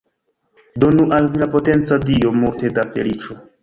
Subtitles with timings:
[0.83, 3.43] Donu al vi la potenca Dio multe da feliĉo.